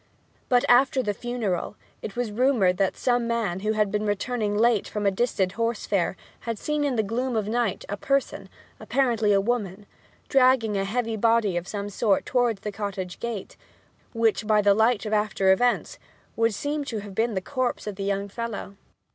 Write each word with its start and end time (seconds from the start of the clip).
But, 0.49 0.65
after 0.67 1.03
the 1.03 1.13
funeral, 1.13 1.75
it 2.01 2.15
was 2.15 2.31
rumoured 2.31 2.77
that 2.77 2.97
some 2.97 3.27
man 3.27 3.59
who 3.59 3.73
had 3.73 3.91
been 3.91 4.03
returning 4.07 4.57
late 4.57 4.87
from 4.87 5.05
a 5.05 5.11
distant 5.11 5.51
horse 5.51 5.85
fair 5.85 6.15
had 6.39 6.57
seen 6.57 6.83
in 6.83 6.95
the 6.95 7.03
gloom 7.03 7.35
of 7.35 7.47
night 7.47 7.85
a 7.87 7.97
person, 7.97 8.49
apparently 8.79 9.31
a 9.31 9.39
woman, 9.39 9.85
dragging 10.27 10.75
a 10.75 10.85
heavy 10.85 11.17
body 11.17 11.55
of 11.55 11.67
some 11.67 11.87
sort 11.87 12.25
towards 12.25 12.61
the 12.61 12.71
cottage 12.71 13.19
gate, 13.19 13.55
which, 14.11 14.47
by 14.47 14.59
the 14.59 14.73
light 14.73 15.05
of 15.05 15.13
after 15.13 15.51
events, 15.51 15.99
would 16.35 16.55
seem 16.55 16.83
to 16.85 17.01
have 17.01 17.13
been 17.13 17.35
the 17.35 17.39
corpse 17.39 17.85
of 17.85 17.95
the 17.95 18.03
young 18.03 18.27
fellow. 18.27 18.77